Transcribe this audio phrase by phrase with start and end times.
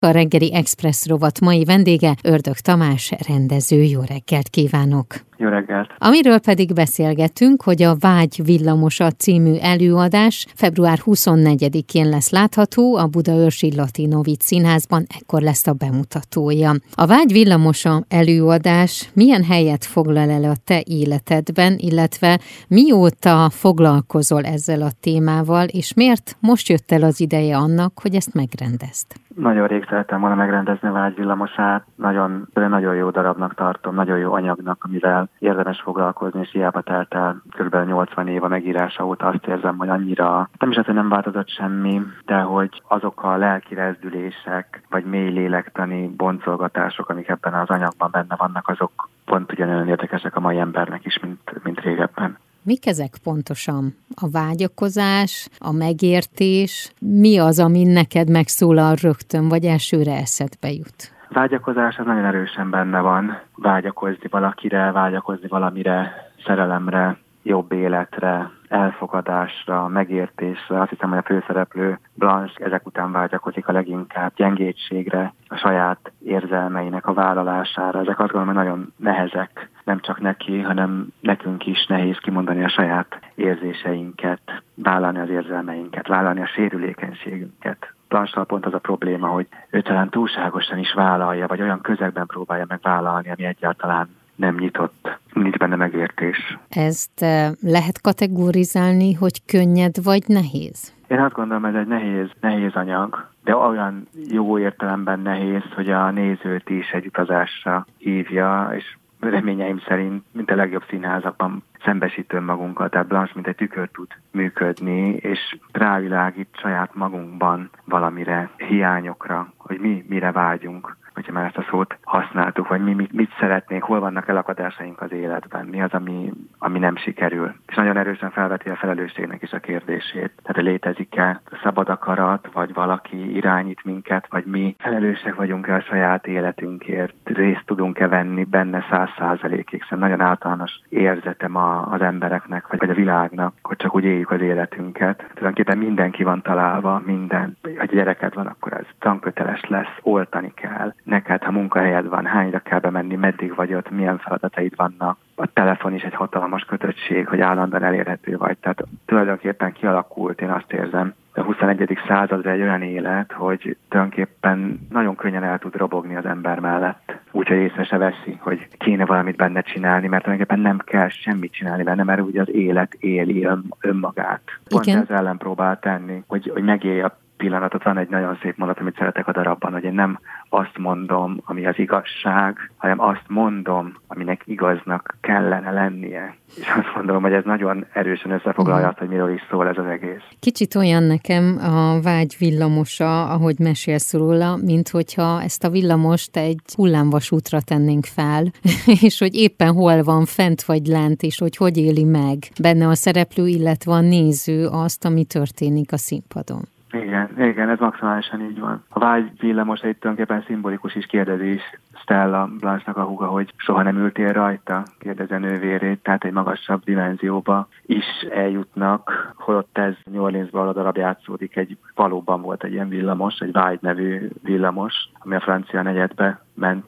[0.00, 3.82] A reggeli Express rovat mai vendége Ördög Tamás rendező.
[3.82, 5.27] Jó reggelt kívánok!
[5.40, 5.94] Jó reggelt!
[5.98, 13.74] Amiről pedig beszélgetünk, hogy a Vágy villamosa című előadás február 24-én lesz látható a Budaörsi
[13.76, 16.70] Latinovic Színházban, ekkor lesz a bemutatója.
[16.94, 24.82] A Vágy villamosa előadás milyen helyet foglal el a te életedben, illetve mióta foglalkozol ezzel
[24.82, 29.06] a témával, és miért most jött el az ideje annak, hogy ezt megrendezd?
[29.34, 34.84] Nagyon rég szerettem volna megrendezni a vágyvillamosát, nagyon, nagyon jó darabnak tartom, nagyon jó anyagnak,
[34.84, 37.86] amivel érdemes foglalkozni, és hiába telt el kb.
[37.86, 41.48] 80 év a megírása óta azt érzem, hogy annyira, nem is az, hogy nem változott
[41.48, 48.08] semmi, de hogy azok a lelki rezdülések, vagy mély lélektani boncolgatások, amik ebben az anyagban
[48.12, 52.38] benne vannak, azok pont ugyanolyan érdekesek a mai embernek is, mint, mint régebben.
[52.62, 53.96] Mik ezek pontosan?
[54.14, 56.92] A vágyakozás, a megértés?
[56.98, 61.17] Mi az, ami neked megszólal rögtön, vagy elsőre eszedbe jut?
[61.28, 63.38] Vágyakozás az nagyon erősen benne van.
[63.56, 70.80] Vágyakozni valakire, vágyakozni valamire, szerelemre, jobb életre, elfogadásra, megértésre.
[70.80, 77.06] Azt hiszem, hogy a főszereplő Blanche ezek után vágyakozik a leginkább gyengétségre, a saját érzelmeinek
[77.06, 78.00] a vállalására.
[78.00, 82.68] Ezek azt gondolom, hogy nagyon nehezek, nem csak neki, hanem nekünk is nehéz kimondani a
[82.68, 87.92] saját érzéseinket, vállalni az érzelmeinket, vállalni a sérülékenységünket.
[88.08, 92.64] Blanche pont az a probléma, hogy ő talán túlságosan is vállalja, vagy olyan közegben próbálja
[92.68, 96.58] meg vállalni, ami egyáltalán nem nyitott, nincs benne megértés.
[96.68, 100.92] Ezt eh, lehet kategorizálni, hogy könnyed vagy nehéz?
[101.08, 106.10] Én azt gondolom, ez egy nehéz, nehéz anyag, de olyan jó értelemben nehéz, hogy a
[106.10, 113.06] nézőt is egy utazásra hívja, és reményeim szerint, mint a legjobb színházakban szembesítő magunkat, tehát
[113.06, 120.32] Blanche mint egy tükör tud működni, és rávilágít saját magunkban valamire, hiányokra, hogy mi mire
[120.32, 125.00] vágyunk hogyha már ezt a szót használtuk, vagy mi mit, mit szeretnénk, hol vannak elakadásaink
[125.00, 127.54] az életben, mi az, ami, ami nem sikerül.
[127.66, 130.32] És nagyon erősen felveti a felelősségnek is a kérdését.
[130.42, 137.14] Tehát létezik-e szabad akarat, vagy valaki irányít minket, vagy mi felelősek vagyunk-e a saját életünkért,
[137.24, 142.90] részt tudunk-e venni benne száz százalékig, hiszen nagyon általános érzetem a, az embereknek, vagy, vagy
[142.90, 145.16] a világnak, hogy csak úgy éljük az életünket.
[145.18, 147.56] Tulajdonképpen mindenki van találva, minden.
[147.78, 152.78] Ha gyereked van, akkor ez tanköteles lesz, oltani kell, neked, ha munkahelyed van, hányra kell
[152.78, 155.18] bemenni, meddig vagy ott, milyen feladataid vannak.
[155.34, 158.56] A telefon is egy hatalmas kötöttség, hogy állandóan elérhető vagy.
[158.58, 161.98] Tehát tulajdonképpen kialakult, én azt érzem, a 21.
[162.06, 167.16] századra egy olyan élet, hogy tulajdonképpen nagyon könnyen el tud robogni az ember mellett.
[167.30, 171.82] Úgyhogy észre se veszi, hogy kéne valamit benne csinálni, mert tulajdonképpen nem kell semmit csinálni
[171.82, 174.42] benne, mert ugye az élet éli ön, önmagát.
[174.68, 175.00] Pont Igen.
[175.00, 177.82] ez ellen próbál tenni, hogy, hogy megélje a pillanatot.
[177.82, 180.18] Van egy nagyon szép mondat, amit szeretek a darabban, hogy én nem
[180.48, 186.36] azt mondom, ami az igazság, hanem azt mondom, aminek igaznak kellene lennie.
[186.56, 188.88] És azt mondom, hogy ez nagyon erősen összefoglalja mhm.
[188.88, 190.22] azt, hogy miről is szól ez az egész.
[190.40, 196.60] Kicsit olyan nekem a vágy villamosa, ahogy mesélsz róla, mint hogyha ezt a villamost egy
[196.74, 198.44] hullámvasútra tennénk fel,
[199.04, 202.94] és hogy éppen hol van fent vagy lent, és hogy hogy éli meg benne a
[202.94, 206.62] szereplő, illetve a néző azt, ami történik a színpadon.
[206.92, 208.84] Igen, igen, ez maximálisan így van.
[208.88, 211.62] A vágy villamos egy tulajdonképpen szimbolikus is kérdezés
[211.94, 216.84] Stella Blanche-nak a húga, hogy soha nem ültél rajta, kérdezi a nővérét, tehát egy magasabb
[216.84, 222.88] dimenzióba is eljutnak, holott ez New Orleansban a darab játszódik, egy valóban volt egy ilyen
[222.88, 226.86] villamos, egy vágy nevű villamos, ami a francia negyedbe ment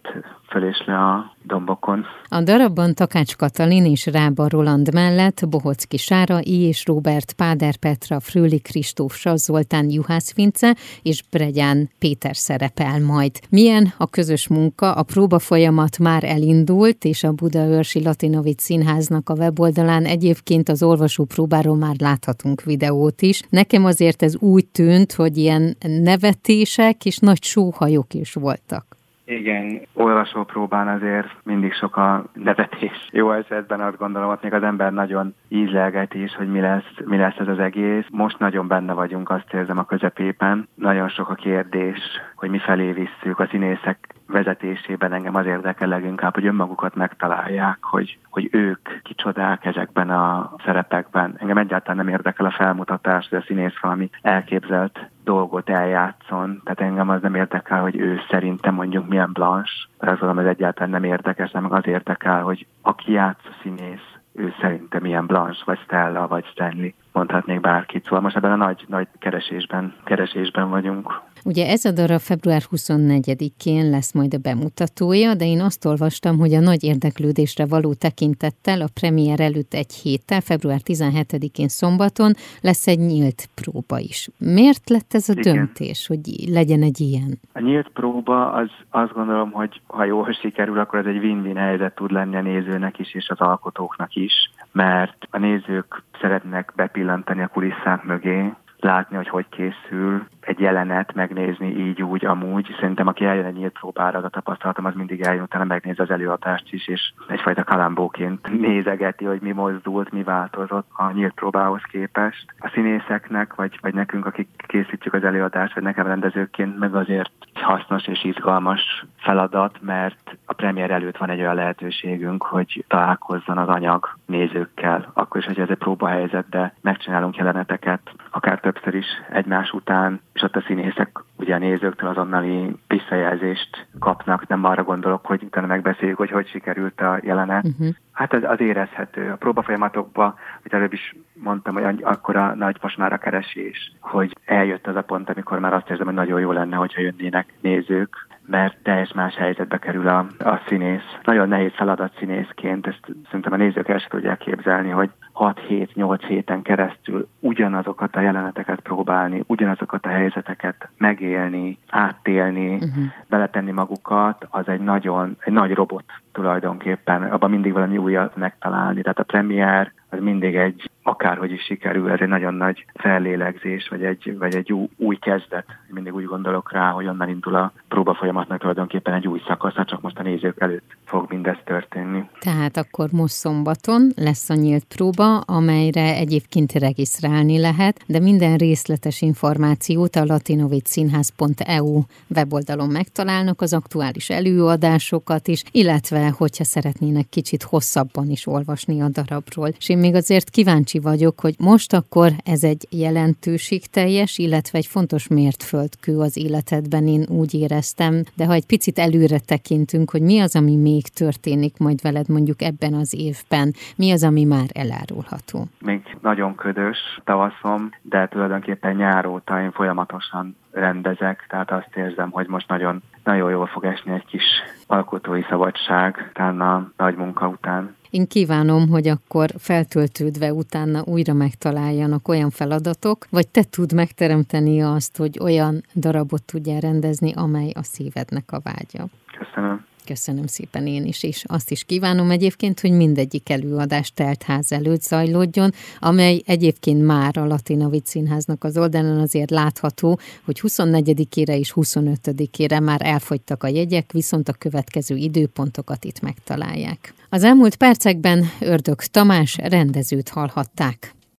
[0.50, 2.04] föl és le a dombokon.
[2.28, 6.66] A darabban Takács Katalin és Rába Roland mellett Bohocki Sára, I.
[6.66, 13.30] és Robert Páder Petra, Frőli Kristóf Zoltán Juhász Vince és Bregyán Péter szerepel majd.
[13.50, 19.34] Milyen a közös munka, a próba folyamat már elindult, és a Budaörsi Latinovic Színháznak a
[19.34, 23.42] weboldalán egyébként az olvasó próbáról már láthatunk videót is.
[23.48, 28.98] Nekem azért ez úgy tűnt, hogy ilyen nevetések és nagy sóhajok is voltak.
[29.30, 33.08] Igen, olvasó próbán azért mindig sok a nevetés.
[33.10, 37.16] Jó esetben azt gondolom, hogy még az ember nagyon ízlelgeti is, hogy mi lesz, mi
[37.16, 38.04] lesz ez az egész.
[38.10, 40.68] Most nagyon benne vagyunk, azt érzem a közepében.
[40.74, 41.98] Nagyon sok a kérdés,
[42.36, 43.38] hogy mi felé visszük.
[43.38, 50.10] A színészek vezetésében engem az érdekel leginkább, hogy önmagukat megtalálják, hogy, hogy ők kicsodák ezekben
[50.10, 51.34] a szerepekben.
[51.38, 56.60] Engem egyáltalán nem érdekel a felmutatás, hogy a színész valami elképzelt dolgot eljátszon.
[56.64, 60.50] Tehát engem az nem érdekel, hogy ő szerintem mondjuk milyen Blanche, mert azt mondom, ez
[60.50, 65.62] egyáltalán nem érdekes, nem az érdekel, hogy aki játsz a színész, ő szerintem milyen Blanche,
[65.64, 68.04] vagy Stella, vagy Stanley, mondhatnék bárkit.
[68.04, 71.20] Szóval most ebben a nagy, nagy keresésben, keresésben vagyunk.
[71.44, 76.54] Ugye ez a darab február 24-én lesz majd a bemutatója, de én azt olvastam, hogy
[76.54, 82.98] a nagy érdeklődésre való tekintettel a premier előtt egy héttel, február 17-én szombaton lesz egy
[82.98, 84.28] nyílt próba is.
[84.38, 85.54] Miért lett ez a Igen.
[85.54, 87.38] döntés, hogy legyen egy ilyen?
[87.52, 91.94] A nyílt próba az azt gondolom, hogy ha jól sikerül, akkor ez egy win-win helyzet
[91.94, 94.32] tud lenni a nézőnek is, és az alkotóknak is,
[94.72, 101.76] mert a nézők szeretnek bepillantani a kulisszák mögé, látni, hogy hogy készül egy jelenet, megnézni
[101.76, 102.74] így, úgy, amúgy.
[102.80, 106.10] Szerintem aki eljön egy nyílt próbára, az a tapasztalatom, az mindig eljön, utána megnéz az
[106.10, 112.44] előadást is, és egyfajta kalambóként nézegeti, hogy mi mozdult, mi változott a nyílt próbához képest.
[112.58, 118.06] A színészeknek, vagy, vagy nekünk, akik készítjük az előadást, vagy nekem rendezőként, meg azért hasznos
[118.06, 124.16] és izgalmas feladat, mert a premier előtt van egy olyan lehetőségünk, hogy találkozzon az anyag
[124.26, 125.10] nézőkkel.
[125.14, 130.42] Akkor is, hogy ez egy próbahelyzet, de megcsinálunk jeleneteket, akár többször is egymás után, és
[130.42, 136.18] ott a színészek ugye a nézőktől azonnali visszajelzést kapnak, nem arra gondolok, hogy utána megbeszéljük,
[136.18, 137.64] hogy hogy sikerült a jelenet.
[137.64, 137.94] Uh-huh.
[138.12, 139.30] Hát az, az érezhető.
[139.30, 144.36] A próbafolyamatokban, hogy előbb is mondtam, hogy akkor a nagy most már a keresés, hogy
[144.44, 148.28] eljött az a pont, amikor már azt érzem, hogy nagyon jó lenne, hogyha jönnének nézők,
[148.46, 151.16] mert teljes más helyzetbe kerül a, a színész.
[151.22, 155.10] Nagyon nehéz feladat színészként, ezt szerintem a nézők el sem tudják képzelni, hogy
[155.40, 163.04] 6-7-8 héten keresztül ugyanazokat a jeleneteket próbálni, ugyanazokat a helyzeteket megélni, áttélni, uh-huh.
[163.28, 169.02] beletenni magukat, az egy nagyon, egy nagy robot tulajdonképpen, abban mindig valami újat megtalálni.
[169.02, 174.04] Tehát a premier az mindig egy, akárhogy is sikerül, ez egy nagyon nagy fellélegzés, vagy
[174.04, 175.66] egy, vagy egy új, új kezdet.
[175.88, 180.00] Mindig úgy gondolok rá, hogy onnan indul a próba folyamatnak tulajdonképpen egy új szakasza, csak
[180.00, 182.28] most a nézők előtt fog mindez történni.
[182.40, 189.20] Tehát akkor most szombaton lesz a nyílt próba, amelyre egyébként regisztrálni lehet, de minden részletes
[189.20, 192.00] információt a latinovicszínház.eu
[192.34, 199.68] weboldalon megtalálnak, az aktuális előadásokat is, illetve hogyha szeretnének kicsit hosszabban is olvasni a darabról.
[199.78, 205.28] És én még azért kíváncsi vagyok, hogy most akkor ez egy jelentőségteljes, illetve egy fontos
[205.28, 210.56] mértföldkő az életedben, én úgy éreztem, de ha egy picit előre tekintünk, hogy mi az,
[210.56, 215.64] ami még történik majd veled mondjuk ebben az évben, mi az, ami már elárulható?
[215.80, 222.46] Még nagyon ködös tavaszom, de tulajdonképpen nyár óta én folyamatosan rendezek, tehát azt érzem, hogy
[222.48, 224.44] most nagyon, nagyon jól fog esni egy kis
[224.86, 227.98] alkotói szabadság, utána nagy munka után.
[228.10, 235.16] Én kívánom, hogy akkor feltöltődve utána újra megtaláljanak olyan feladatok, vagy te tud megteremteni azt,
[235.16, 239.08] hogy olyan darabot tudjál rendezni, amely a szívednek a vágya.
[239.38, 239.89] Köszönöm.
[240.04, 245.72] Köszönöm szépen én is, és azt is kívánom egyébként, hogy mindegyik előadás teltház előtt zajlódjon,
[245.98, 253.00] amely egyébként már a Latinavic Színháznak az oldalon azért látható, hogy 24-ére és 25-ére már
[253.02, 257.14] elfogytak a jegyek, viszont a következő időpontokat itt megtalálják.
[257.28, 261.14] Az elmúlt percekben Ördög Tamás rendezőt hallhatták.